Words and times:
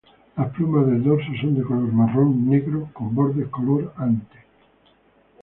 Las 0.35 0.51
plumas 0.55 0.87
del 0.87 1.03
dorso 1.03 1.27
son 1.39 1.53
de 1.55 1.61
color 1.61 1.93
marrón-negro 1.93 2.89
con 2.91 3.13
bordes 3.13 3.47
color 3.49 3.93
ante. 3.97 4.39